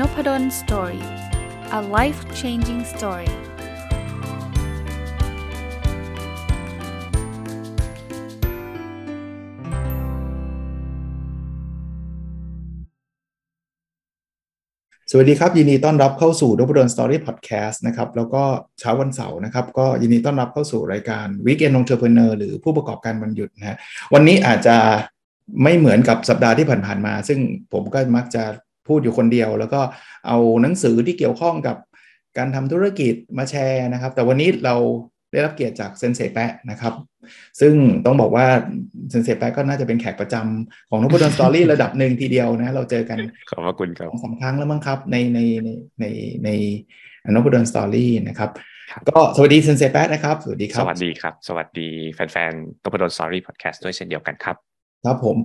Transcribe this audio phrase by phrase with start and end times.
[0.00, 1.04] Nopadol's Story
[1.78, 3.32] a life changing story ส
[15.16, 18.42] วัสดีครับ ยินดีต้อนรับเข้าสู่ Nopadol's Story พอดแคสต์นะครับแล้วก็
[18.80, 23.76] เช้าวันเสาร์นะครับ ก็ยินดีต้อนรับเข้าสู่รายการ Weekend Entrepreneur หรือผู้ประกอบการวันหยุดนะฮะ
[24.14, 24.76] วันนี้อาจจะ
[25.62, 27.38] ไม่เหมือนกับสัปดาห์ที่ผ่านๆมา ซึ่ง
[27.72, 28.44] ผมก็มักจะ
[28.88, 29.80] พูดอยู่คนเดียว แล้วก็
[30.26, 31.76] เอาหนังสือที่เกี่ยวข้องกับ
[32.38, 34.76] การทำธุรกิจมาแชร์นะครับ แต่วันนี้เรา
[35.32, 36.94] ได้รับเกียรติจากเซนเซแปะนะครับ
[37.60, 37.74] ซึ่ง
[38.06, 38.46] ต้องบอกว่า
[39.10, 43.18] เซนเซแปะก็น่าจะเป็นแขกประจำของ Nopadol's Story ระดับหนึ่งทีเดียวนะเราเจอกัน
[43.50, 45.68] ขอบคุณครับสองครั้งแล้วมั้งครับในในใน
[46.00, 46.04] ใน
[46.44, 46.48] ใน
[47.34, 48.50] Nopadol's Story นะครับ
[49.08, 54.75] ก็สวัสดีเซนเซแปะนะครับ สวัสดีครับ สวัสดีครับ สวัสดีแฟนๆ Nopadol's Story พอดแคสต์ด้วยเช่นเดียวกันครับ
[55.06, 55.36] ครับผม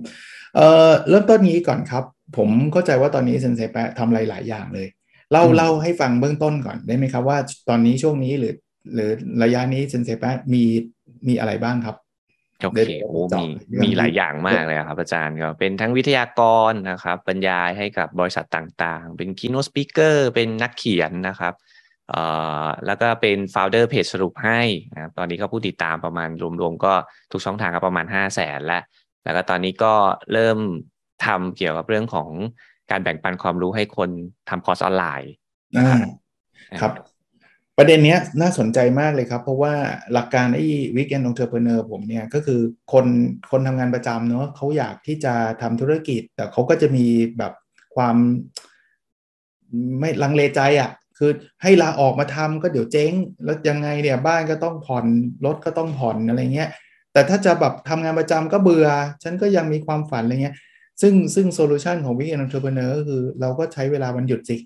[0.56, 2.04] เอ่อเริ่มต้นนี้ก่อนครับ
[2.36, 4.88] ผมเข้าใจว่าตอนนี้เซนเซแปะทำหลาย ๆ อย่างเลย
[5.32, 8.54] เล่าเล่าให้ฟังเบื้องต้นก่อนได้ไหมครับว่าตอนนี้ช่วงนี้หรือ
[8.94, 9.10] หรือ
[9.42, 10.64] ระยะนี้เซนเซแปะมี
[11.28, 11.96] มีอะไรบ้างครับ
[12.64, 13.46] โอเคโอ้มี
[13.84, 21.54] มีหลายอย่างมากเลยครับอาจารย์ก็เป็นทั้งวิทยากรนะครับบรรยายให้กับบริษัทต่างๆ เป็น keynote speaker เป็นนักเขียนนะครับ
[22.10, 22.22] เอ่
[22.64, 24.60] อแล้วก็เป็น founder เพจสรุปให้
[24.92, 26.28] นะตอนนี้ก็ผู้ติดตามประมาณ
[26.60, 26.94] รวมๆ ก็
[27.32, 28.82] ทุกช่องทางก็ประมาณห้าแสนแล้ว
[29.24, 29.94] แล้วก็ตอนนี้ก็
[30.32, 30.58] เริ่ม
[31.26, 32.30] ทำเกี่ยวกับเรื่องของ
[32.90, 34.10] การแบ่งปันความรู้ให้คน
[34.48, 35.32] ทำคอร์สออนไลน์
[36.80, 36.92] ครับ
[37.78, 39.74] ประเด็นนี้น่าสนใจมากเลยครับ เพราะว่า
[40.12, 40.64] หลักการไอ้
[40.96, 42.60] Weekend Entrepreneur ผมเนี่ยก็คือ
[42.92, 43.06] คน
[43.50, 47.06] คนทำงานประจำเนาะเขาอยากที่จะทำธุรกิจ แต่เขาก็จะมี
[47.38, 47.52] แบบ
[47.96, 48.16] ความ
[50.00, 51.30] ไม่ลังเลใจอะ่ะ คือ
[51.62, 53.12] ให้ลาออกมาทำก็เดี๋ยวเจ๊ง
[53.44, 55.06] แล้วยังไงเนี่ยบ้านก็ต้องผ่อน
[55.44, 56.70] รถก็ต้องผ่อนอะไรเงี้ย
[57.12, 58.88] แต่ถ้าจะแบบทำงานประจำก็เบื่อ
[59.22, 60.56] ฉันก็ยังมีความฝันอะไรเงี้ย
[61.00, 64.56] ซึ่งซึ่ง solution ของ Weekend Entrepreneur ก็คือเราก็ใช้เวลาวันหยุดสิ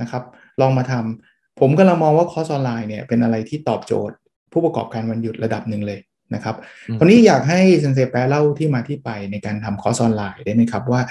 [0.00, 0.22] นะครับ
[0.60, 4.16] ลองมาทำผมก็กำลังมองว่าคอร์สออนไลน์เนี่ยเป็นอะไรที่ตอบโจทย์
[4.52, 6.00] ผู้ประกอบการวันหยุดระดับหนึ่งเลย
[6.34, 6.56] นะครับ
[6.98, 11.02] คราวนี้อยากให้เซนเซแปะเล่าที่มาที่ไปในการทำคอร์สออนไลน์ได้ไหมครับว่า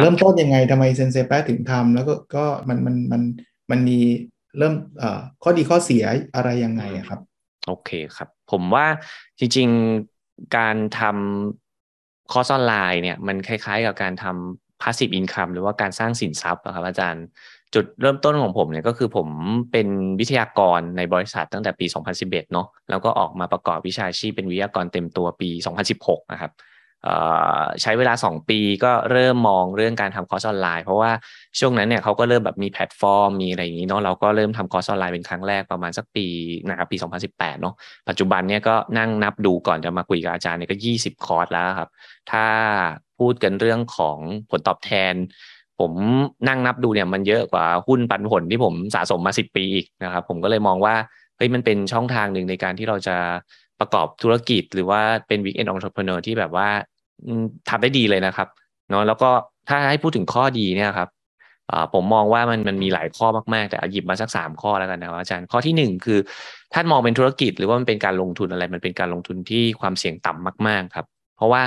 [0.00, 3.22] เริ่มต้นยังไงทำไมเซนเซแปะถึงทำแล้วก็ก็มันมันมัน
[3.70, 3.98] มันมี
[4.58, 4.74] เริ่ม
[5.42, 7.20] ข้อดีข้อเสียอะไรยังไงครับ
[7.66, 8.86] โอเคครับ ผมว่า
[9.38, 9.68] จริง
[10.56, 17.24] การทำคอร์สออนไลน์เนี่ยมันคล้าย ๆ กับการทำ passive income หรือว่าการสร้างสินทรัพย์ครับอาจารย์
[17.74, 19.28] จุดเริ่มต้นของผมเนี่ยก็คือผม
[19.72, 19.88] เป็น
[20.20, 21.86] วิทยากรในบริษัทตั้งแต่ปี
[22.18, 25.48] 2011 เนาะแล้วก็ออกมาประกอบวิชาชีพเป็นวิทยากรเต็มตัวปี
[25.90, 26.52] 2016 นะครับ
[27.82, 31.10] ใช้เวลา 2 ปีก็เริ่มมองเรื่องการทำคอร์สออนไลน์ เพราะว่า
[31.58, 36.26] ช่วงนั้นเนี่ยเขาก็เริ่มแบบมีแพลตฟอร์ม มีอะไรอย่างนี้เนาะเราก็เริ่มทำคอร์สออนไลน์เป็นครั้งแรกประมาณสักปี
[36.68, 36.96] นะครับปี
[37.28, 37.74] 2018เนาะ
[38.08, 41.88] ปัจจุบันเนี่ยก็นั่งนับดูก่อนจะมาคุยกับอาจารย์เนี่ยก็ 20 คอร์สแล้วครับ
[42.30, 42.44] ถ้า
[43.18, 44.18] พูดกันเรื่องของ
[44.50, 45.14] ผลตอบแทน
[45.80, 45.92] ผม
[46.48, 50.94] นั่งนับดูเนี่ยมันเยอะกว่าหุ้นปันผลที่ผมสะสมมา 10 ปีอีกนะครับผมก็เลยมองว่า
[51.36, 53.16] เฮ้ยมันเป็นช่องทางหนึ่งในการที่เราจะ
[53.80, 56.68] ประกอบธุรกิจ หรือว่าเป็นวิกเอนองค์ประกอบที่แบบว่า
[57.68, 58.48] ทำได้ดีเลยนะครับ
[58.90, 59.30] เนาะแล้วก็
[59.68, 61.08] ถ้าให้พูดถึงข้อดีเนี่ยครับ
[61.94, 66.18] ผมมองว่ามันมันมีหลายข้อมากๆ แต่หยิบมาสักสามข้อแล้วกันนะครับอาจารย์ข้อที่หนึ่งคือ
[66.74, 71.06] ท่านมองเป็นธุรกิจ หรือว่ามันเป็นการลงทุนอะไร มันเป็นการลงทุนที่ความเสี่ยงต่ำมาก ๆครับ
[71.36, 71.62] เพราะว่า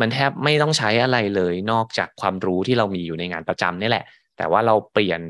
[0.00, 4.04] มันแทบไม่ต้องใช้อะไรเลยนอกจากความรู้ที่เรามีอยู่ในงานประจำนี่แหละ
[4.38, 5.20] แต่ว่าเราเปลี่ยน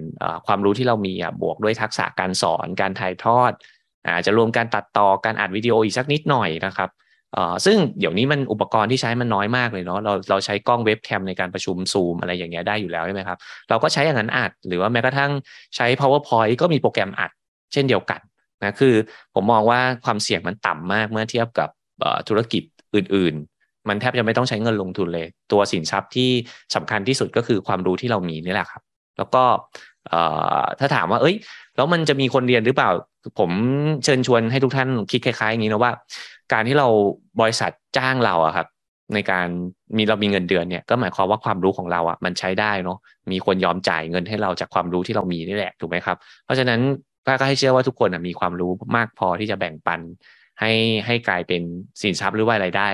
[0.46, 3.52] ความรู้ที่เรามีบวกด้วยทักษะการสอนการถ่ายทอด
[4.14, 6.90] อาจจะรวมการตัดต่อการอัดวิดีโออีกสักนิดหน่อยนะครับ
[7.64, 15.30] ซึ่งเดี๋ยวนี้มันอุปกรณ์ที่ใช้มันน้อยมากเลยเนาะเราเราใช้กล้องเว็บแคมในการประชุมซูมอะไรอย่างเงี้ยได้อยู่แล้วใช่ไหมครับเราก็ใช้อย่างนั้นอัด หรือว่าแม้กระทั่ง
[15.76, 17.30] ใช้ powerpoint ก็มีโปรแกรมอัด
[17.72, 18.20] เช่นเดียวกัน
[18.62, 18.94] นะคือ
[19.34, 21.68] ผมมองว่าความเสี่ยงมันต่ำมากเมื่อเทียบกับ
[22.28, 22.62] ธุรกิจ
[22.94, 26.30] อื่น ๆ มันแทบจะไม่ต้องใช้เงินลงทุนเลย ตัวสินทรัพย์ที่
[26.74, 28.82] สำคัญที่สุดก็คือความรู้ที่เรามีนี่แหละครับ
[29.18, 29.44] แล้วก็
[30.78, 31.36] ถ้าถามว่า เอ้ย
[31.76, 32.90] แล้วมันจะมีคนเรียนหรือเปล่า
[33.38, 33.50] ผม
[34.04, 35.92] เชิญชวนให้ทุกท่านคิดคล้ายๆอย่างนี้นะว่า
[36.52, 36.88] การที่เรา
[37.40, 38.66] บริษัทจ้างเราอะครับ
[39.14, 39.46] ในการ
[39.96, 42.98] มีเรามีเงินเดือนเนี่ยก็หมายความว่าความรู้ของเราอะมันใช้ได้เนาะ
[43.32, 46.80] มีคนยอมจ่ายเงินให้เราจากความรู้ที่เรามีนี่แหละถูกไหมครับ เพราะฉะนั้น
[47.26, 50.00] ก็ให้เชื่อว่าทุกคนมีความรู้มากพอที่จะแบ่งปัน
[50.60, 50.72] ให้
[51.06, 51.62] ให้กลายเป็น
[52.02, 52.88] สินทรัพย์หรือว่าอะไรได้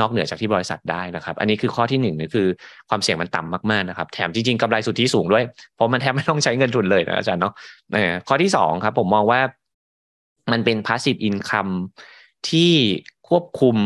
[0.00, 2.46] นอกเหนือจากที่บริษัทได้นะครับ อันนี้คือข้อที่หนึ่งนี่คือ
[2.88, 5.44] ความเสี่ยงมันต่ำมากๆนะครับ แถมจริงๆกำไรสุทธิสูงด้วย
[5.74, 7.52] เพราะมันแทบไม่ต้องใช้เงินทุนเลยนะอาจารย์เนาะ
[8.28, 9.40] ข้อที่สองครับผมมองว่า
[10.52, 11.72] มันเป็น passive income
[12.48, 12.72] ที่
[13.28, 13.76] ควบคุม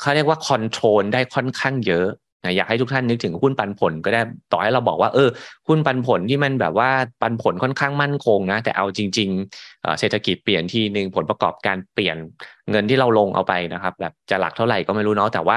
[0.00, 2.08] เขาเรียกว่าคอนโทรลได้ค่อนข้างเยอะ
[2.44, 4.20] นะอยากให้ทุกท่านนึกถึงหุ้นปันผลก็ได้
[4.52, 5.28] ต่อให้เราบอกว่าเออ
[5.68, 6.90] หุ้นปันผลที่มันแบบว่า
[7.22, 12.16] ปันผลค่อนข้างมั่นคงนะแต่เอาจริงๆเศรษฐกิจเปลี่ยนทีหนึ่งผลประกอบการเปลี่ยน
[12.70, 15.56] เงินที่เราลงเอาไปนะครับ แบบจะหลักเท่าไหร่ก็ไม่รู้เนาะแต่ว่า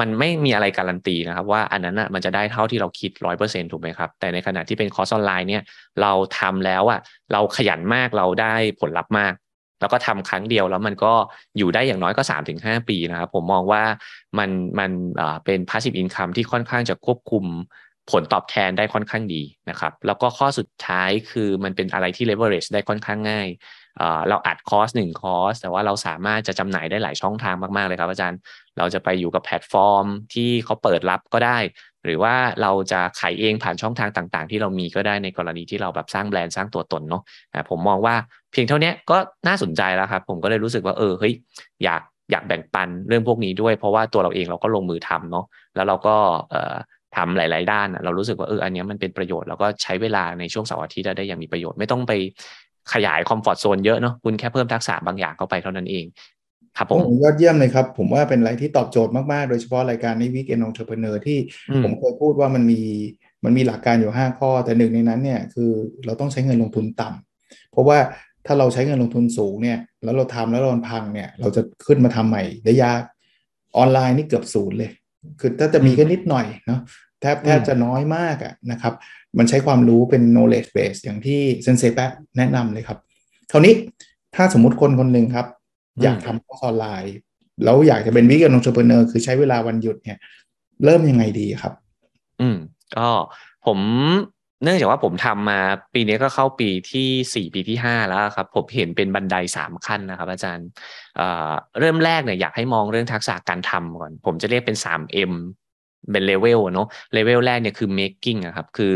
[0.00, 5.62] มันไม่มีอะไรการันตีนะครับ ว่าอันนั้นอะมันจะได้เท่าที่เราคิดร้อยเปอร์เซ็นถูกไหมครับ แต่ในขณะที่เป็นคอร์สออนไลน์เนี่ย
[6.02, 7.00] เราทำแล้วอะ
[7.32, 9.32] เราขยันมากเราได้ผลลัพธ์มาก
[9.80, 11.12] แล้วก็ทำครั้งเดียวแล้วมันก็
[11.58, 13.82] อยู่ได้อย่างน้อยก็3าถึงหปีนะครับผมมองว่า
[14.38, 14.90] มันมัน
[15.44, 17.44] เป็น passive income ที่ค่อนข้างจะควบคุม
[18.10, 23.48] ผลตอบแทนได้ค่อนข้างดีนะครับแล้วก็ข้อสุดท้ายคือมันเป็นอะไรที่ leverage ได้ค่อนข้างง่าย
[24.28, 28.38] เราอัดคอร์สหนึ่งคอร์สแต่ว่าเราสามารถจะจำหน่ายได้หลายช่องทางมาก ๆ เลยครับอาจารย์
[28.78, 31.58] เราจะไปอยู่กับแพลตฟอร์มที่เขาเปิดรับก็ได้
[32.04, 37.22] หรือว่าเราจะขายเองผ่านช่องทางต่าง ๆ ที่เรามีก็ได้ในกรณีที่เราแบบสร้างแบรนด์สร้างตัวตนเนาะ
[37.70, 38.14] ผมมองว่า
[38.52, 39.16] เพียงเท่านี้ก็
[39.48, 41.34] น่าสนใจแล้วครับผมก็เลยรู้สึกว่าเออเฮ้ย
[41.84, 45.44] อยากอยากแบ่งปันเรื่องพวกนี้ด้วย เพราะว่าตัวเราเองเราก็ลงมือทำเนาะ
[45.76, 46.16] แล้วเราก็
[47.16, 52.12] ทำหลาย ๆ ด้านเรารู้สึกว่าเอออันนี้มันเป็นประโยชน์แล้วก็ใช้เวลาในช่วงเสาร์อาทิตย์ได้อย่างมีประโยชน์ไม่ต้องไป
[52.92, 56.04] ขยาย comfort zone เยอะเนาะคุณแค่เพิ่มทักษะบางอย่างเข้าไปเท่านั้นเอง
[56.76, 61.38] ครับผมยอดเยี่ยมเลยครับ ผมว่าเป็นอะไรที่ตอบโจทย์มาก ๆ โดยเฉพาะรายการใน Weekend Entrepreneur ที่
[61.84, 62.80] ผมเคยพูดว่ามันมี
[63.44, 65.70] มันมีหลักการอยู่ 5 ข้อ แต่หนึ่งในนั้นเนี่ยคือ
[66.04, 67.98] เราต้องใช้เงินลงทุนต่ำเพราะว่า
[68.46, 73.02] ถ้าเราใช้เงินลงทุนสูงเนี่ยแล้วเราทำแล้วเราพังเนี่ยเราจะขึ้นมาทำใหม่ได้ยาก
[73.76, 74.90] ออนไลน์นี่เกือบศูนย์เลย
[75.40, 76.80] คือถ้าจะมีก็นิดหน่อยเนาะ
[77.20, 78.94] แทบแทบจะน้อยมากอะนะครับ
[79.38, 82.98] มันใช้ความรู้เป็น knowledge base อย่างที่เซนเซแปะแนะนำเลยครับ
[83.52, 83.74] คราวนี้
[84.36, 85.46] ถ้าสมมุติคนคนหนึ่งครับ
[86.02, 87.14] อยากทำคอร์สออนไลน์
[87.64, 90.18] แล้วอยากจะเป็น Weekend Entrepreneur คือใช้เวลาวันหยุดเนี่ย
[90.84, 91.72] เริ่มยังไงดีครับ
[92.40, 92.56] อืม
[92.96, 93.08] ก็
[93.66, 93.78] ผม
[94.62, 95.60] เนื่องจากว่าผมทำมา
[95.94, 100.66] ปีนี้ก็เข้าปีที่สี่ปีที่ห้าแล้วครับ ผมเห็นเป็นบันไดสามขั้นนะครับ อาจารย์
[101.78, 105.32] เริ่มแรกเนี่ยอยากให้มองเรื่องทักษะการทำก่อน ผมจะเรียกเป็นสามเอ็ม
[106.12, 108.94] เป็นเลเวลเนาะเลเวลแรกเนี่ยคือ making อะครับ คือ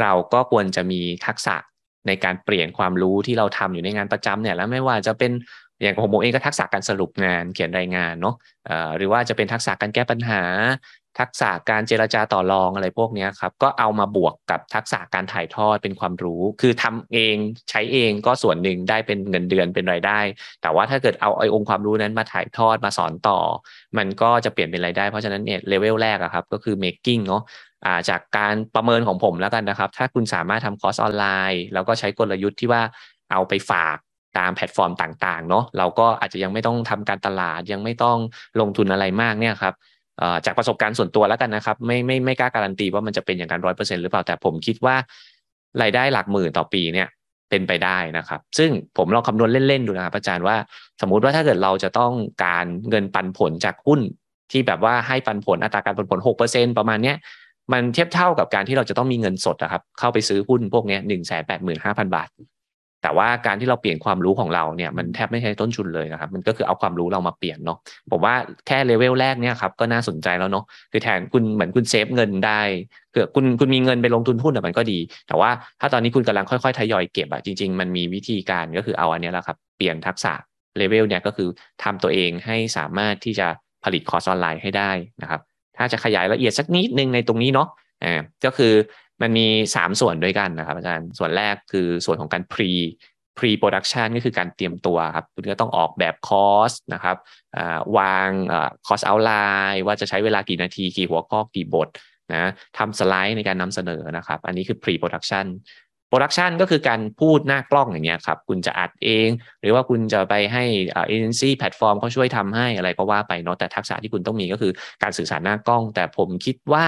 [0.00, 1.56] เราก็ควรจะมีทักษะ
[2.06, 5.32] ในการเปลี่ยนความรู้ที่เราทำอยู่ในงานประจำเนี่ยแล้วไม่ว่าจะเป็น
[5.82, 8.34] อย่างผมเองก็ทักษะการสรุปงานเขียนรายงานเนาะ
[8.96, 10.42] หรือว่าจะเป็นทักษะการแก้ปัญหา
[11.22, 17.36] ทักษะการเจรจาต่อรองอะไรพวกนี้ครับก็เอามาบวกกับทักษะการถ่ายทอดเป็นความรู้ คือทำเอง
[17.70, 20.20] ใช้เองก็ส่วนหนึ่งได้เป็นเงินเดือนเป็นรายได้
[20.62, 23.38] แต่ว่าถ้าเกิดเอาไอ้องค์ความรู้นั้นมาถ่ายทอดมาสอนต่อ
[23.98, 27.42] มันก็จะเปลี่ยนเป็นรายได้เพราะฉะนั้นเนี่ยเลเวลแรกอะครับก็คือ making เนาะ
[28.08, 32.82] จากการประเมินของผมแล้วกันนะครับ ถ้าคุณสามารถทำคอร์สออนไลน์ แล้วก็ใช้กลยุทธ์ที่ว่า
[33.32, 33.96] เอาไปฝาก
[34.38, 38.18] ตามแพลตฟอร์มต่างๆเนาะเราก็อาจจะยังไม่ต้องทำการตลาดยังไม่ต้อง
[38.60, 39.74] ลงทุนอะไรมากเนี่ยครับ
[40.46, 44.96] จากประสบการณ์ส่วนตัวแล้วกันนะครับไม่ไม่ไม่กล้าการันตีว่ามันจะเป็นอย่างนั้นร้อยเปอร์เซ็นต์หรือเปล่าแต่ผมคิดว่า
[45.82, 47.08] รายได้หลักหมื่นต่อปีเนี่ย
[47.50, 50.56] เป็นไปได้นะครับ ซึ่งผมลองคำนวณเล่น ๆ ดูนะครับอาจารย์ว่า
[51.00, 52.12] สมมุติว่าถ้าเกิดเราจะต้อง
[52.44, 54.00] การเงินปันผลจากหุ้น
[54.52, 57.16] ที่แบบว่าให้ปันผลอัตราการปันผลหกเปอร์เซ็นประมาณเนี้ย
[57.72, 62.28] มันเทียบเท่ากับการที่เราจะต้องมีเงินสดนะครับเข้าไปซื้อหุ้นพวกนี้หนึ่งแสนแปดหมื่นห้าพันบาท
[63.06, 67.78] แต่ว่าการที่เราเปลี่ยนความรู้ของเราเนี่ยมันแทบไม่ใช่ต้นทุนเลยนะครับ มันก็คือเอาความรู้เรามาเปลี่ยนเนาะ
[68.10, 68.34] ผมว่า
[68.66, 72.60] แค่เลเวลแรกเนี่ยครับก็น่าสนใจแล้วเนาะคือแทนคุณเหมือนคุณ save เงินได้
[73.14, 74.98] คือคุณคุณมีเงินไปลงทุนหุ้นแต่มันก็ดี
[75.28, 75.50] แต่ว่า
[75.80, 80.32] ถ้าตอนนี้คุณกำลังค่อยๆทยอยเก็บอะจริง ๆ มันมีวิธีการก็คือเอาอันนี้แหละครับเปลี่ยนทักษะ
[80.76, 81.48] เลเวลเนี่ยก็คือ
[81.82, 83.46] ทำตัวเองให้สามารถที่จะ
[83.84, 84.90] ผลิตคอร์สออนไลน์ให้ได้
[85.22, 85.40] นะครับ
[85.76, 87.68] ถ้าจะขยายละเอียดสักนิดนึงในตรงนี้เนาะ
[88.04, 88.72] อ่าก็คือ
[89.22, 92.70] มันมี 3 ส่วนด้วยกันนะครับ อาจารย์ส่วนแรกคือส่วนของการ pre
[93.38, 97.16] pre production ก็คือการเตรียมตัวครับคุณก็ต้องออกแบบคอร์สนะครับ
[97.98, 98.28] วาง
[98.86, 101.88] คอร์ส outline ว่าจะใช้เวลากี่นาที กี่หัวข้อกี่บท
[102.34, 105.46] นะทำสไลด์ในการนำเสนอนะครับ อันนี้คือ pre production
[106.10, 109.28] production ก็คือการพูดหน้ากล้องอย่างเงี้ยครับคุณจะอัดเอง
[109.60, 116.86] หรือว่าคุณจะไปให้เอเจนซี่แพลตฟอร์มเขาช่วยทำให้อะไรก็ว่าไปเนาะแต่ทักษะที่คุณต้องมีก็คือการสื่อสารหน้ากล้อง แต่ผมคิดว่า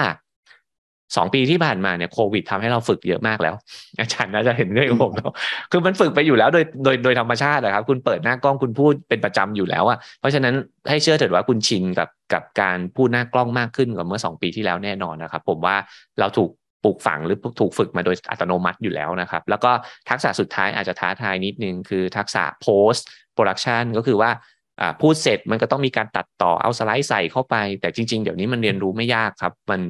[1.17, 3.55] สองปีที่ผ่านมาเนี่ยโควิดทำให้เราฝึกเยอะมากแล้ว
[3.99, 5.33] อาจารย์น่าจะเห็นด้วยกับผมแล้ว
[5.71, 10.55] คือมันฝึกไปอยู่แล้วโดยโดยโดยธรรมชาตินะครับ คุณเปิดหน้ากล้องคุณพูดเป็นประจำอยู่แล้วอะเพราะฉะนั้น
[10.89, 15.77] ให้เชื่อเถิดว่าคุณชินกับกับการพูดหน้ากล้องมากขึ้นกว่าเมื่อสองปีที่แล้วแน่นอนนะครับ ผมว่า
[16.21, 16.51] เราถูก
[16.85, 19.71] ปลูกฝังหรือถูกฝึกมาโดยอัตโนมัติอยู่แล้วนะครับ แล้วก็
[20.09, 23.03] ทักษะสุดท้ายอาจจะท้าทายนิดนึงคือทักษะ post
[23.37, 24.31] production ก็คือว่า
[25.01, 29.81] พูดเสร็จมันก็ต้องมีการตัดต่อเอาสไลด์ใส่เข้าไป แต่จริง ๆ เดี๋ยวนี้มันเรียนรู้ไม่ยากครับ มัน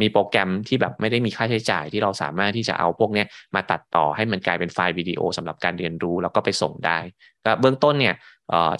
[0.00, 3.24] มีโปรแกรมที่แบบไม่ได้มีค่าใช้จ่ายที่เราสามารถที่จะเอาพวกนี้
[3.54, 6.98] มาตัดต่อให้มันกลายเป็นไฟล์วิดีโอสำหรับการเรียนรู้แล้วก็ไปส่งได้
[7.44, 8.14] ก็เบื้องต้นเนี่ย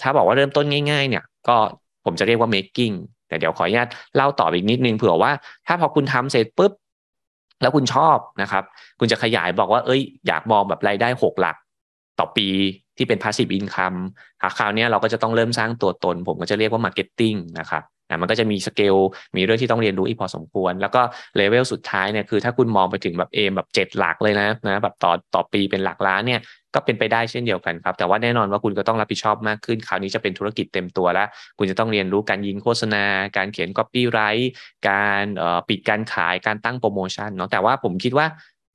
[0.03, 1.57] ถ้าบอกว่าเริ่มต้นง่าย ๆ เนี่ยก็
[2.05, 2.95] ผมจะเรียกว่า making
[3.29, 5.33] แต่เดี๋ยวขออนุญาตเล่าต่ออีกนิดนึงเผื่อว่า
[5.67, 6.73] ถ้าพอคุณทำเสร็จปุ๊บ
[7.63, 8.65] แล้วคุณชอบนะครับ
[8.99, 11.57] คุณจะขยายบอกว่าเอ้ย อยากมองแบบรายได้หกหลัก
[12.19, 12.49] ต่อปี
[12.99, 13.99] ที่เป็น passive income
[14.59, 18.97] คราวนี้เราก็จะต้องเริ่มสร้างตัวตน ผมก็จะเรียกว่า marketing นะครับนะมันก็จะมีสเกล
[19.37, 21.03] มีเรื่องที่ต้องเรียนรู้อีกพอสมควร แล้วก็
[21.37, 26.41] เลเวลสุดท้ายเนี่ยคือถ้าคุณมองไปถึงแบบเอมแบบเจ็ดหลักเลยนะนะแบบต่อต่อปีเป็นหลักล้านเนี่ย
[26.75, 31.29] ก็ก็เป็นไปได้เช่นเดียวกันครับ แต่ว่าแน่นอนว่าคุณก็ต้องรับผิดชอบมากขึ้น คราวนี้จะเป็นธุรกิจเต็มตัวแล้ว
[31.59, 33.05] คุณจะต้องเรียนรู้การยิงโฆษณา
[33.37, 34.51] การเขียน copywrite
[34.89, 35.25] การ
[35.69, 38.27] ปิดการขายการตั้งโปรโมชั่นเนาะแต่ว่าผมคิดว่า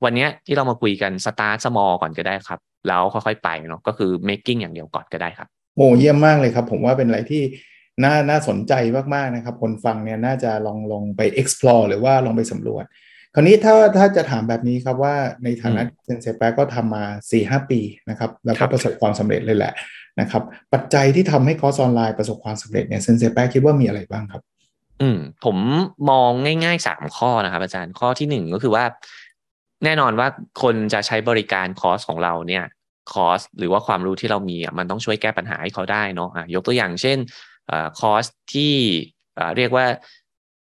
[0.04, 7.42] วันนี้ที่เรามาคุยกัน start small ก่อนก็ได้ครับ แล้วค่อยๆไปเนาะก็คือ making อย่างเดียวก่อนก็ได้ครับโอ้เยี่ยมมากเลยครับ ผมว่าเป็นอะไรที่
[8.04, 8.72] น่าน่าสนใจ
[9.14, 12.84] มากๆนะครับ คนฟังเนี่ยน่าจะลองลองไป explore หรือว่าลองไปสำรวจ
[13.34, 17.80] คราวนี้ถ้าถ้าจะถามแบบนี้ครับว่าในฐานะเซนเซแปะก็ทำมา4-5 ปี
[18.10, 19.72] นะครับ แล้วก็ประสบความสำเร็จเลยแหละ
[20.20, 20.42] นะครับ
[20.72, 24.42] ปัจจัยที่ทำให้คอร์สออนไลน์ประสบความสำเร็จเนี่ยเซนเซแปะคิดว่ามีอะไรบ้างครับ
[25.02, 25.56] อืมผม
[26.10, 28.84] มองง่ายๆสามข้อนะครับอาจารย์ข้อที่หนึ่งก็คือว่า
[29.84, 30.28] แน่นอนว่า
[30.62, 32.64] คนจะใช้บริการคอร์สของเราเนี่ย
[33.12, 37.18] คอร์สหรือว่าความรู้ที่เรามีมันต้องช่วยแก้ปัญหาให้เขาได้เนาะยกตัวอย่างเช่น
[38.00, 38.74] คอร์สที่
[39.56, 39.86] เรียกว่า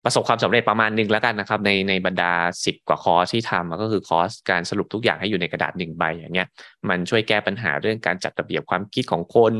[0.05, 2.33] ประสบความสำเร็จประมาณหนึ่งแล้วกันนะครับในในบรรดา
[2.65, 6.47] สิบกว่าคอร์สที่ทำก็คือคอร์สการสรุปทุกอย่างให้อยู่ในกระดาษหนึ่งใบอย่างเงี้ย
[6.89, 9.53] มันช่วยแก้ปัญหาเรื่องการจัดระเบียบความคิดของคน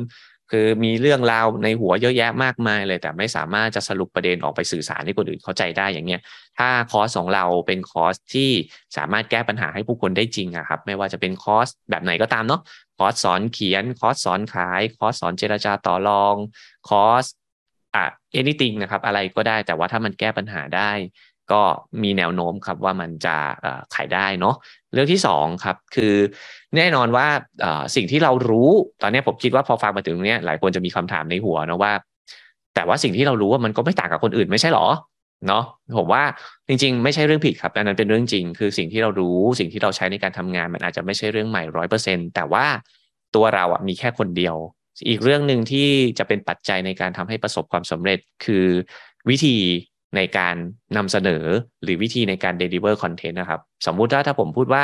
[0.52, 6.22] คือมีเรื่องราวในหัวเยอะแยะมากมายเลย แต่ไม่สามารถจะสรุปประเด็นออกไปสื่อสารให้คนอื่นเข้าใจได้อย่างเงี้ย
[6.58, 8.52] ถ้าคอร์สของเราเป็นคอร์สที่
[8.98, 12.62] สามารถแก้ปัญหาให้ผู้คนได้จริงอะครับ ไม่ว่าจะเป็นคอร์สแบบไหนก็ตามเนาะ
[12.98, 16.36] คอร์สสอนเขียนคอร์สสอนขายคอร์สสอนเจรจาต่อรอง
[16.90, 17.26] คอร์ส
[17.96, 18.06] อะ
[18.40, 20.92] anything นะครับ อะไรก็ได้แต่ว่าถ้ามันแก้ปัญหาได้
[21.52, 21.62] ก็
[22.04, 23.36] มีแนวโน้มครับว่ามันจะ
[23.96, 24.56] ขายได้เนาะ
[24.94, 26.16] เรื่องที่สองครับคือ
[26.78, 27.28] แน่นอนว่า
[27.96, 28.70] สิ่งที่เรารู้
[29.02, 31.92] ตอนนี้ผมคิดว่าพอฟังมาถึงตรงนี้หลายคนจะมีคำถามในหัวนะว่า
[32.76, 34.88] แต่ว่าสิ่งที่เรารู้ว่ามันก็ไม่ต่างกับคนอื่นไม่ใช่หรอ
[35.48, 35.64] เนาะ
[35.98, 36.24] ผมว่า
[36.68, 42.66] จริงๆ ไม่ใช่เรื่องผิดครับอันนั้นเป็นเรื่องจริง คือสิ่งที่เรารู้สิ่งที่เราใช้ในการทำงานมันอาจจะไม่ใช่เรื่องใหม่ร้อยเปอร์เซ็นแต่ว่า
[43.36, 44.56] ตัวเราอะมีแค่คนเดียว
[45.10, 45.88] อีกเรื่องหนึ่งที่
[46.20, 48.66] จะเป็นปัจจัยในการทำให้ประสบความสำเร็จ คือ
[49.30, 49.58] วิธี
[50.16, 50.56] ในการ
[50.98, 51.44] นำเสนอ
[51.84, 54.84] หรือวิธีในการ deliver content นะครับ สมมุติว่าถ้าผมพูดว่า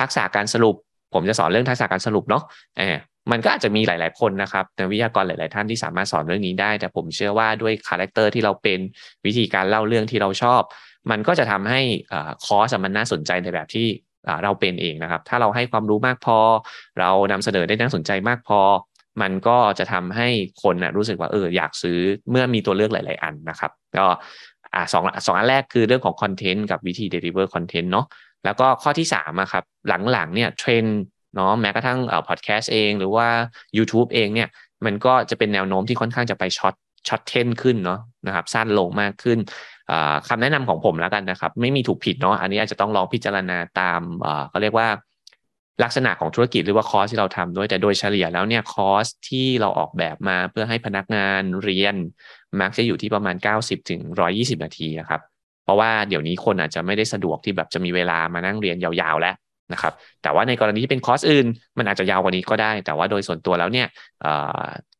[0.00, 0.76] ทักษะการสรุป
[1.14, 2.42] ผมจะสอนเรื่องทักษะการสรุปเนาะ
[2.78, 2.96] เออ
[3.30, 8.80] มันก็อาจจะมีหลาย ๆ คนนะครับในวิทยากรหลาย ๆ ท่านที่สามารถสอนเรื่องนี้ได้ แต่ผมเชื่อว่าด้วยคาแรคเตอร์ที่เราเป็น
[9.26, 10.62] วิธีการเล่าเรื่องที่เราชอบ
[11.10, 11.80] มันก็จะทำให้
[12.44, 13.86] คอร์สมันน่าสนใจในแบบที่
[14.42, 16.38] เราเป็นเองนะครับ ถ้าเราให้ความรู้มากพอ
[17.00, 18.60] เรานำเสนอได้น่าสนใจมากพอ
[19.22, 20.28] มันก็จะทำให้
[20.62, 21.98] คนนะรู้สึกว่าเอออยากซื้อ
[22.30, 24.06] เมื่อมีตัวเลือกหลาย ๆ อันนะครับ ก็
[24.74, 28.06] อ่าสองสองอันแรกคือเรื่องของคอนเทนต์กับวิธี deliver คอนเทนต์เนาะ
[28.44, 30.84] แล้วก็ข้อที่สามครับหลังๆเนี่ยเทรน
[31.36, 33.26] เนาะแม้กระทั่งเอ่อพอดแคสต์เองหรือว่า
[33.76, 34.48] YouTube เองเนี่ย
[34.84, 36.74] มันก็จะเป็นแนวโน้มที่ค่อนข้างจะไป short
[37.08, 39.38] shorten ขึ้นเนาะนะครับสั้นลงมากขึ้น
[40.28, 44.00] คำแนะนำของผมแล้วกันนะครับ ไม่มีถูกผิดเนาะอันนี้อาจจะต้องลองพิจารณาตาม
[44.50, 44.88] เขาเรียกว่า
[45.82, 51.94] ลักษณะของธุรกิจหรือว่าคอร์สที่เราทำด้วย แต่โดยเฉลี่ยแล้วเนี่ยคอร์สที่เราออกแบบมาเพื่อให้พนักงานเรียน
[52.60, 54.00] มักจะอยู่ที่ประมาณ 90ถึง
[54.32, 55.20] 120 นาทีนะครับ
[55.64, 59.34] เพราะว่าเดี๋ยวนี้คนอาจจะไม่ได้สะดวกที่แบบจะมีเวลามานั่งเรียนยาวๆแล้ว
[59.72, 61.46] นะครับ แต่ว่าในกรณีที่เป็นคอร์สอื่น
[61.78, 63.86] มันอาจจะยาวกว่านี้ก็ได้ แต่ว่าโดยส่วนตัวแล้วเนี่ย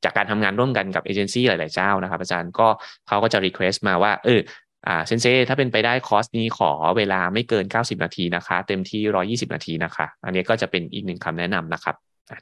[0.05, 2.69] จากการทำงานร่วมกันกับเอเจนซี่หลาย ๆ เจ้านะครับ อาจารย์ก็
[3.09, 4.41] เขาก็จะ request มาว่าเออ
[4.87, 9.03] อ่าเซนเซถ้าเป็นไปได้คอร์สนี้ขอเวลาไม่เกิน 90 นาทีนะคะ เต็มที่
[9.49, 11.95] 120 นาทีนะคะ อันนี้ก็จะเป็นอีกหนึ่งคำแนะนำนะครับ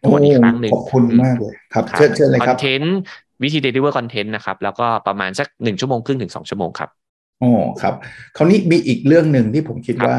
[0.06, 2.96] ทวนอีกครั้งหนึ่งขอบคุณมากเลยครับเชิญเชิญเลยครับคอนเทนต์
[3.42, 6.90] วิธี deliver content นะครับ แล้วก็ประมาณสักหนึ่งชั่วโมงครึ่งถึงสองชั่วโมงครับ
[7.42, 7.94] อ๋อครับ
[8.36, 10.16] คราวนี้มีอีกเรื่องหนึ่งที่ผมคิดว่า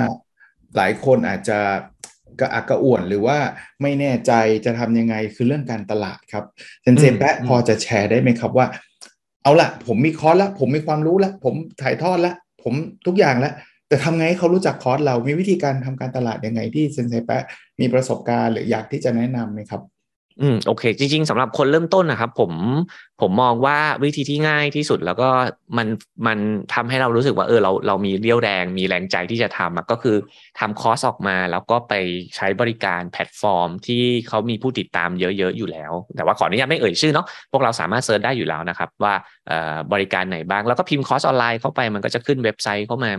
[0.76, 1.60] หลายคนอาจจะ
[2.40, 3.38] กระอักกระอ่วนหรือว่า
[3.82, 4.32] ไม่แน่ใจ
[4.66, 6.44] จะทำยังไงคือเรื่องการตลาดครับ
[6.84, 8.66] เซนเซแปะพอจะแชร์ได้ไหมครับว่า
[9.44, 12.34] เอาละผมมีคอร์สละผมมีความรู้ละผมถ่ายทอดละ
[12.64, 12.74] ผม
[13.06, 13.52] ทุกอย่างละ
[13.88, 17.44] แต่ทำไงให้เขารู้จักคอร์สเรามีวิธีการทำการตลาดยังไงที่เซนเซแปะ
[17.80, 19.82] มีประสบการณ์หรืออยากที่จะแนะนำไหมครับ
[20.40, 22.52] อืมโอเค จริง ๆสำหรับคนเริ่มต้นนะครับ ผม
[23.22, 25.30] ผมมองว่าวิธีที่ง่ายที่สุดแล้วก็
[25.78, 25.88] มัน
[26.28, 26.38] มัน
[26.74, 30.16] ทำให้เรารู้สึกว่าเออเราเรามีเรี่ยวแรง มีแรงใจที่จะทำก็คือ
[30.60, 31.94] ทำคอร์สออกมา แล้วก็ไป
[32.36, 39.14] ใช้บริการแพลตฟอร์ม ที่เขามีผู้ติดตามเยอะ ๆ อยู่แล้ว แต่ว่าขออนุญาตไม่เอ่ยชื่อเนาะพวกเราสามารถ search ได้อยู่แล้วนะครับ ว่า
[39.94, 43.12] บริการไหนบ้างแล้วก็พิมพ์คอร์สออนไลน์เข้าไปมันก็จะขึ้นเว็บไซต์เข้ามา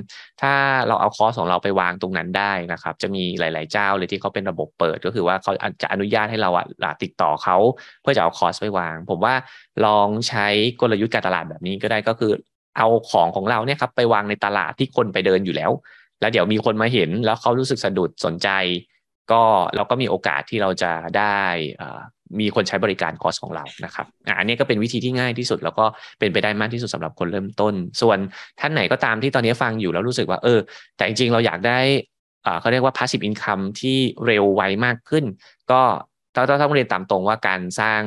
[0.42, 0.52] ถ้า
[0.88, 5.52] เราเอาคอร์สของเราไปวางตรงนั้นได้นะครับ จะมีหลาย ๆ เจ้าเลยที่เขาเป็นระบบเปิด ก็คือว่าเขา
[5.82, 6.66] จะอนุญาตให้เราอะ
[7.04, 7.56] ติดต่อเขา
[8.02, 9.34] เพื่อจะเอาคอร์สไปวาง ผมว่า
[9.86, 10.46] ลองใช้
[10.80, 12.32] กลยุทธ์การตลาดแบบนี้ก็ได้ก็คือ
[12.78, 15.70] เอาของของเราเนี่ยครับไปวางในตลาดที่คนไปเดินอยู่แล้ว
[16.20, 18.48] แล้วเดี๋ยวมีคนมาเห็นแล้วเขารู้สึกสะดุดสนใจ
[19.32, 19.42] ก็
[19.76, 21.38] เราก็มีโอกาสที่เราจะได้
[22.40, 24.06] มีคนใช้บริการคอร์สของเรานะครับ
[24.38, 25.84] อันนี้ก็เป็นวิธีที่ง่ายที่สุด แล้วก็
[26.18, 28.18] เป็นไปได้มากที่สุดสำหรับคนเริ่มต้น ส่วน
[28.60, 30.58] ท่านไหนก็ตามที่ตอนนี้ฟังอยู่แล้วรู้สึกว่าเออ
[30.96, 31.78] แต่จริงๆเราอยากได้
[32.60, 35.24] เขาเรียกว่า passive income ที่เร็วไวมากขึ้น
[35.72, 35.82] ก็
[36.34, 38.02] ต้องต้องเรียนตามตรงว่าการสร้าง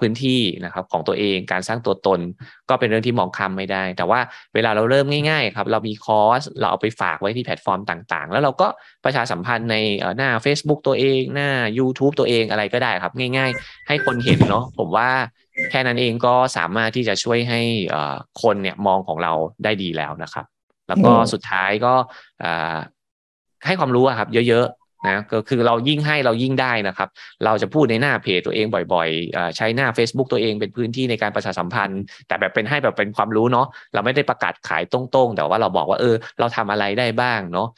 [0.00, 2.20] พื้นที่นะครับของตัวเองการสร้างตัวตน
[2.68, 4.20] ก็เป็นเรื่องที่มองข้ามไม่ได้ แต่ว่า
[4.54, 8.66] เวลาเราเริ่มง่ายๆครับเรามีคอร์สเราเอาไปฝากไว้ที่แพลตฟอร์มต่างๆ แล้วเราก็
[9.04, 9.76] ประชาสัมพันธ์ใน
[10.16, 15.10] หน้า Facebook ตัวเอง หน้า YouTube ตัวเองอะไรก็ได้ครับ ง่ายๆ ให้คนเห็นเนาะผมว่า
[15.70, 17.60] แค่นั้นเองก็สามารถที่จะช่วยให้
[18.42, 19.32] คนเนี่ยมองของเรา
[19.64, 20.46] ได้ดีแล้วนะครับ
[20.88, 21.94] แล้วก็สุดท้ายก็
[23.66, 24.66] ให้ความรู้ครับ เยอะ
[25.06, 27.08] นะก็คือเรายิ่งให้เรายิ่งได้นะครับ
[27.44, 37.68] เราจะพูดในหน้าเพจตัวเองบ่อยๆ ใช้หน้า Facebook ตัวเองเป็นพื้นที่ในการประชาสัมพันธ์ แต่แบบเป็นให้แบบเป็นความรู้เนาะเราไม่ได้ประกาศขายตรงๆ แต่ว่าเราบอกว่าเออเราทำอะไรได้บ้างเนาะ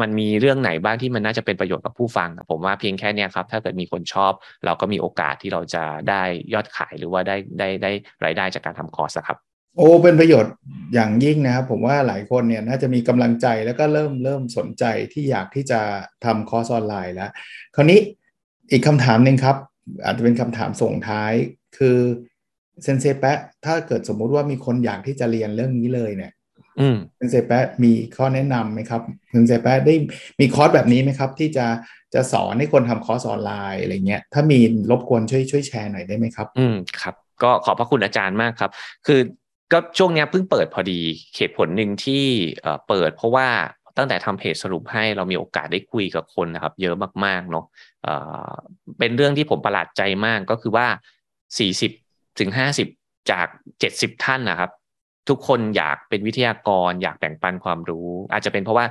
[0.00, 4.32] มันมีเรื่องไหนบ้างที่มันน่าจะเป็นประโยชน์กับผู้ฟัง ผมว่าเพียงแค่นี้ครับถ้าเกิดมีคนชอบ
[4.64, 6.22] เราก็มีโอกาสที่เราจะได้
[6.54, 7.90] ยอดขายหรือว่าได้ได้ได้
[8.24, 9.45] รายได้จากการทำคอร์สครับ
[9.76, 10.54] โอ้เป็นประโยชน์
[10.94, 15.80] อย่างยิ่งนะครับ ผมว่าหลายคนเนี่ยน่าจะมีกำลังใจแล้วก็เริ่มเริ่มสนใจที่อยากที่จะ
[16.24, 17.30] ทำคอร์สออนไลน์แล้ว
[17.74, 18.00] คราวนี้
[18.70, 19.56] อีกคำถามหนึ่งครับ
[20.04, 21.32] อาจจะเป็นคำถามส่งท้าย
[21.78, 21.98] คือ
[22.84, 26.32] เซนเซแปะถ้าเกิดสมมุติว่ามีคนอยากที่จะเรียนเรื่องนี้เลยเนี่ย
[27.16, 29.02] เซนเซแปะมีข้อแนะนำไหมครับ
[29.32, 29.94] เซนเซแปะได้
[30.40, 31.66] มีคอร์สแบบนี้ไหมครับ ที่จะ
[32.14, 34.58] จะสอนให้คนทำคอร์สออนไลน์อะไรเงี้ยถ้ามี
[34.90, 38.70] รบกวนช่วยช่วยแชร์หน่อยได้ไหมครับ อืมครับ ก็ขอบพระคุณอาจารย์มากครับ
[39.06, 39.20] คือ
[39.72, 41.00] ก็ช่วงนี้เพิ่งเปิดพอดี
[41.36, 42.24] เหตุผลหนึ่งที่
[42.88, 43.48] เปิด เพราะว่า
[43.96, 46.94] ตั้งแต่ทำเพจสรุปให้เรามีโอกาสได้คุยกับคนนะครับ เยอะ
[47.24, 47.64] มากๆเนาะ
[48.98, 50.86] เป็นเรื่องที่ผมประหลาดใจมากก็คือว่า
[51.62, 52.50] 40ถึง
[52.90, 53.46] 50 จาก
[53.82, 54.70] 70 ท่านนะครับ
[55.28, 58.86] ทุกคนอยากเป็นวิทยากร อยากแบ่งปันความรู้ อาจจะเป็นเพราะว่า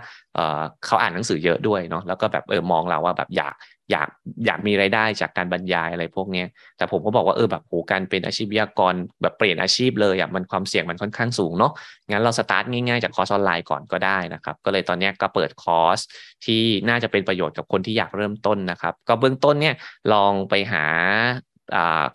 [0.85, 3.53] เขาอ่านหนังสือเยอะด้วยเนาะแล้วก็แบบเออมองเราว่าแบบอยาก
[3.91, 4.09] อยาก
[4.45, 6.43] อยากมีไรายได้จากการบรรยายอะไรพวกนี้
[6.77, 11.71] แต่ผมก็บอกว่าเออแบบโหการเป็นอาชีพวิทยากรแบบเปลี่ยนอาชีพเลยอะมันความเสี่ยงมันค่อนข้างสูงเนาะ
[12.09, 15.99] งั้นเราสตาร์ทง่ายๆจากคอร์สออนไลน์ก่อนก็ได้นะครับก็เลยตอนนี้ก็เปิดคอร์ส
[16.45, 19.75] ที่น่าจะเป็นประโยชน์กับคนที่อยากเริ่มต้นนะครับ ก็เบื้องต้นเนี่ย
[20.13, 20.85] ลองไปหา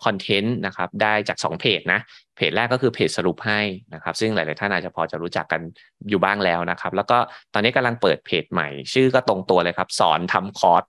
[0.05, 1.99] คอนเทนต์นะครับได้จาก 2 เพจนะ
[2.35, 3.59] เพจแรกก็คือเพจสรุปให้
[3.93, 5.61] นะครับ ซึ่งหลาย ๆ ท่านอาจจะพอจะรู้จักกัน
[6.09, 7.17] อยู่บ้างแล้วนะครับ แล้วก็
[7.53, 10.83] ตอนนี้กำลังเปิดเพจใหม่ ชื่อก็ตรงตัวเลยครับ สอนทำคอร์ส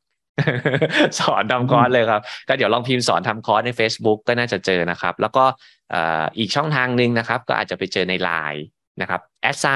[1.19, 5.45] สอนทำคอร์สเลยครับ ก็เดี๋ยวลองพิมพ์สอนทำคอร์สใน Facebook ก็น่าจะเจอนะครับ แล้วก็
[6.39, 8.63] อีกช่องทางหนึ่งนะครับ ก็อาจจะไปเจอใน Line
[9.01, 9.67] นะครับ at sign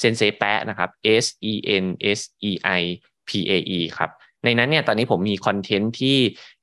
[0.00, 0.90] เซนเซแปะนะครับ
[1.24, 1.86] S E N
[2.18, 2.82] S E I
[3.28, 4.10] P A E ครับ
[4.44, 6.18] ในนั้นเนี่ยตอนนี้ผมมีคอนเทนต์ที่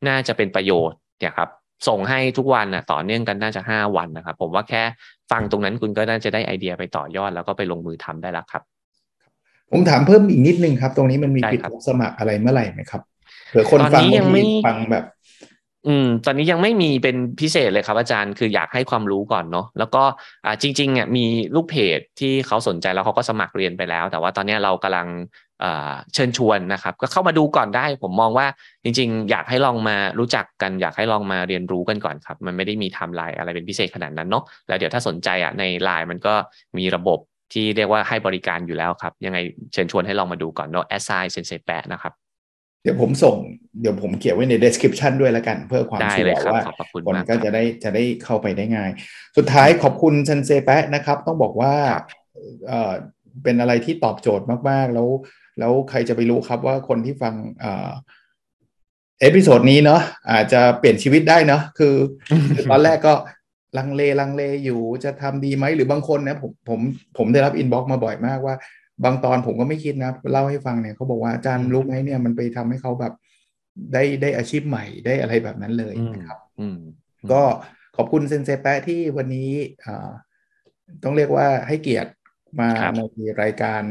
[0.07, 1.49] น่าจะเป็นประโยชน์เนี่ยครับ
[1.87, 4.83] ส่งให้ทุกวันนะต่อเนื่องกันน่าจะ 5 วันนะครับ ผมว่าแค่
[5.31, 8.63] ฟังตรงนั้นคุณก็น่าจะได้ไอเดียไปต่อยอด แล้วก็ไปลงมือทำได้แล้วครับ
[9.71, 13.01] ผมถามเพิ่มอีกนิดนึงครับ ตรงนี้มันมีปิดสมัครอะไรเมื่อไหร่ไหมครับ
[13.49, 15.05] เผื่อคนฟังยังไม่ฟังแบบ
[15.87, 20.03] อืม ตอนนี้ยังไม่มีเป็นพิเศษเลยครับอาจารย์คืออยากให้ความรู้ก่อนเนาะแล้วก็
[20.45, 25.07] อ่าจริงๆอะมีลูกเพจที่เขาสนใจแล้วเขาก็สมัครเรียนไปแล้ว แต่ว่าตอนนี้เรากำลัง
[26.13, 28.47] เชิญชวนนะครับ ก็เข้ามาดูก่อนได้ ผมมองว่า
[28.83, 36.33] จริง ๆ อยากให้ลองมารู้จักกัน อยากให้ลองมาเรียนรู้กันก่อนครับ มันไม่ได้มีไทม์ไลน์อะไรเป็นพิเศษขนาดนั้นเนาะแล้วเดี๋ยวถ้าสนใจอะในไลน์มันก็
[36.77, 37.19] มีระบบ
[37.53, 39.37] ที่เรียกว่าให้บริการอยู่แล้วครับ ยังไง
[39.73, 42.13] เชิญชวนให้ลองมาดูก่อนเนาะแอดไลน์เซนเซแปะนะครับ
[42.83, 43.35] เดี๋ยวผมส่ง
[43.81, 46.61] เดี๋ยวผมเขียนไว้ใน description ด้วยแล้วกัน เพื่อความชัวร์ว่า
[47.05, 48.89] คนก็จะได้จะได้เข้าไปได้ง่าย
[49.37, 51.73] สุดท้ายขอบคุณเซนเซแปะนะครับ ต้องบอกว่า
[52.67, 52.93] เออ
[53.43, 55.07] เป็นอะไรที่ตอบโจทย์มาก ๆ แล้ว
[55.59, 57.33] แล้วใครจะไปรู้ครับว่าคนที่ฟัง
[59.21, 61.95] episode นี้เนาะอาจจะเปลี่ยนชีวิตได้เนาะคือ
[62.69, 63.13] ตอนแรกก็
[63.77, 66.79] ลังเลลังเลอยู่จะทำดีไหมหรือบางคนนะผมผม
[67.17, 68.55] ผมได้รับ inbox มาบ่อยมากว่า
[69.03, 73.13] บางตอนผมก็ไม่คิดนะเล่าให้ฟังเนี่ยเขาบอกว่าอาจารย์รู้ไหมเนี่ยมันไปทำให้เขาแบบ
[73.93, 76.39] ได้ได้อาชีพใหม่ได้อะไรแบบนั้นเลยนะครับ
[77.31, 77.41] ก็
[77.97, 79.51] ขอบคุณเซนเซแปะที่วันนี้
[81.03, 82.11] ต้องเรียกว่าให้เกียรติ
[82.59, 82.69] มา
[83.17, 83.81] ในรายการ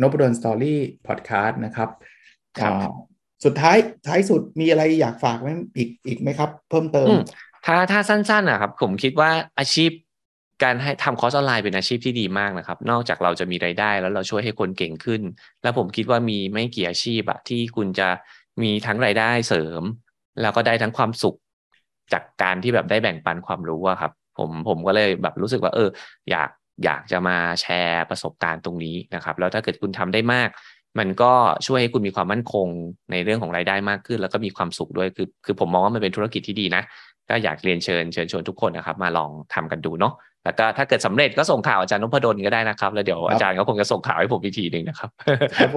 [0.00, 1.90] นบดนสตอรี่พอดแคสต์นะครับ
[3.44, 7.08] สุดท้ายท้ายสุดมีอะไรอยากฝากไหมอีกอีกไหมครับ เพิ่มเติม
[7.66, 9.90] ถ้าถ้าสั้นๆนะครับผมคิดว่าอาชีพ
[10.62, 15.22] การให้ทำคอร์สออนไลน์เป็นอาชีพที่ดีมากนะครับ นอกจากเราจะมีไรายได้ แล้วเราช่วยให้คนเก่งขึ้น
[15.62, 18.08] แล้วผมคิดว่ามีไม่กี่อาชีพอะที่คุณจะ
[18.62, 19.82] มีทั้งไรายได้เสริม
[20.40, 21.36] แล้วก็ได้ทั้งความสุข
[22.12, 25.88] จากการที่แบบได้แบ่งปันความรู้อะครับ ผมผมก็เลยแบบรู้สึกว่า เออ
[26.30, 26.50] อยาก
[26.84, 30.48] อยากจะมาแชร์ประสบการณ์ตรงนี้นะครับ แล้วถ้าเกิดคุณทำได้มาก
[30.98, 31.32] มันก็
[31.66, 32.66] ช่วยให้คุณมีความมั่นคง
[33.12, 36.82] ในเรื่องของรายได้มากขึ้น แล้วก็มีความสุขด้วยคือ คือผมมองว่ามันเป็นธุรกิจที่ดีนะ
[37.28, 45.10] ก็อยากเรียนเชิญเชิญชวนทุกคนนะครับ มาลองทำกันดูเนาะแล้วก็ถ้าเกิดสำเร็จก็ส่งข่าวอาจารย์นพดลก็ได้นะครับ แล้วเดี๋ยวอาจารย์ก็คงจะส่งข่าวให้ผมอีกทีหนึ่งนะครับ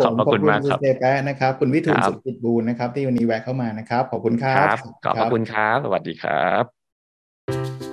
[0.05, 4.77] ขอบคุณมากครับคุณเซแปะนะครับคุณวิทูลสุขิตบูลนะครับ ที่วันนี้แวะเข้ามานะครับ ขอบคุณครับ
[5.19, 7.92] ขอบคุณครับ สวัสดีครับ